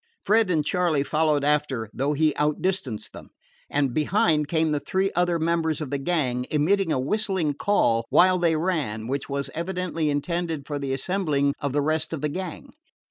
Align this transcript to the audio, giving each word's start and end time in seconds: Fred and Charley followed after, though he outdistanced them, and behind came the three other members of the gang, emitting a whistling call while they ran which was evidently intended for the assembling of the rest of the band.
Fred 0.25 0.49
and 0.49 0.65
Charley 0.65 1.03
followed 1.03 1.43
after, 1.43 1.87
though 1.93 2.13
he 2.13 2.33
outdistanced 2.35 3.13
them, 3.13 3.29
and 3.69 3.93
behind 3.93 4.47
came 4.47 4.71
the 4.71 4.79
three 4.79 5.11
other 5.15 5.37
members 5.37 5.79
of 5.79 5.91
the 5.91 5.99
gang, 5.99 6.47
emitting 6.49 6.91
a 6.91 6.97
whistling 6.99 7.53
call 7.53 8.05
while 8.09 8.39
they 8.39 8.55
ran 8.55 9.05
which 9.05 9.29
was 9.29 9.51
evidently 9.53 10.09
intended 10.09 10.65
for 10.65 10.79
the 10.79 10.91
assembling 10.91 11.53
of 11.59 11.71
the 11.71 11.83
rest 11.83 12.13
of 12.13 12.21
the 12.21 12.29
band. 12.29 12.71